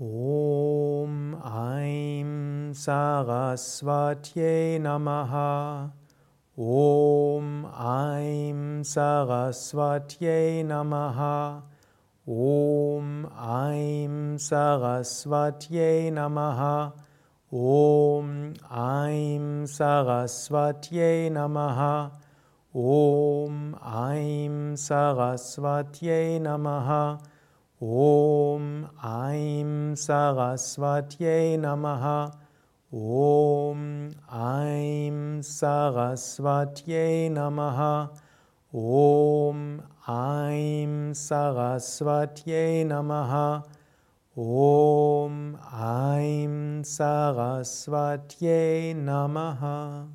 Om 0.00 1.40
Aim 1.40 2.72
Saraswatye 2.74 4.80
Namaha. 4.80 5.92
Om 6.58 7.64
Aim 7.78 8.82
Saraswatye 8.82 10.64
Namaha. 10.64 11.62
Om 12.26 13.30
Aim 13.38 14.36
Saraswatye 14.36 16.10
Namaha. 16.10 16.92
Om 17.52 18.54
Aim 18.72 19.64
Saraswatye 19.64 21.30
Namaha. 21.30 22.10
Om 22.74 23.76
Aim 23.80 24.74
Saraswatye 24.74 26.40
Namaha. 26.40 27.20
Om 27.82 28.88
Aim 29.02 29.94
Saraswatye 29.94 31.58
Namaha. 31.58 32.32
Om 32.92 34.14
Aim 34.30 35.40
Saraswatye 35.42 37.28
Namaha. 37.30 38.10
Om 38.72 39.82
Aim 40.06 41.12
Saraswatye 41.12 42.86
Namaha. 42.86 43.64
Om 44.36 45.58
Aim 45.72 46.84
Saraswatye 46.84 48.94
Namaha. 48.94 50.08